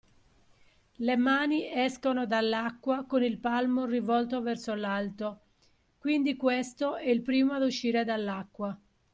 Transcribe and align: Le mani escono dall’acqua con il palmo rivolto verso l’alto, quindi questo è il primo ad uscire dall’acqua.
Le 1.07 1.15
mani 1.15 1.57
escono 1.71 2.25
dall’acqua 2.25 3.03
con 3.05 3.21
il 3.23 3.37
palmo 3.37 3.85
rivolto 3.85 4.41
verso 4.41 4.73
l’alto, 4.73 5.41
quindi 5.99 6.35
questo 6.35 6.95
è 6.97 7.07
il 7.09 7.21
primo 7.21 7.53
ad 7.53 7.61
uscire 7.61 8.03
dall’acqua. 8.03 8.75